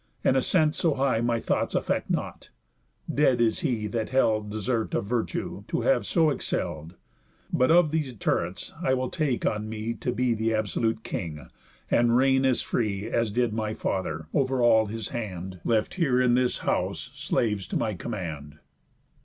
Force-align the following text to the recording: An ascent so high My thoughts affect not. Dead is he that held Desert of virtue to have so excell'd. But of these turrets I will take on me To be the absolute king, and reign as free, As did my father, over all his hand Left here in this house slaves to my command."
An 0.23 0.35
ascent 0.35 0.73
so 0.73 0.95
high 0.95 1.21
My 1.21 1.39
thoughts 1.39 1.75
affect 1.75 2.09
not. 2.09 2.49
Dead 3.07 3.39
is 3.39 3.59
he 3.59 3.85
that 3.85 4.09
held 4.09 4.49
Desert 4.49 4.95
of 4.95 5.05
virtue 5.05 5.63
to 5.67 5.81
have 5.81 6.07
so 6.07 6.31
excell'd. 6.31 6.95
But 7.53 7.69
of 7.69 7.91
these 7.91 8.15
turrets 8.15 8.73
I 8.81 8.95
will 8.95 9.11
take 9.11 9.45
on 9.45 9.69
me 9.69 9.93
To 9.93 10.11
be 10.11 10.33
the 10.33 10.55
absolute 10.55 11.03
king, 11.03 11.49
and 11.91 12.17
reign 12.17 12.45
as 12.45 12.63
free, 12.63 13.11
As 13.11 13.29
did 13.29 13.53
my 13.53 13.75
father, 13.75 14.25
over 14.33 14.63
all 14.63 14.87
his 14.87 15.09
hand 15.09 15.59
Left 15.63 15.93
here 15.93 16.19
in 16.19 16.33
this 16.33 16.57
house 16.65 17.11
slaves 17.13 17.67
to 17.67 17.77
my 17.77 17.93
command." 17.93 18.57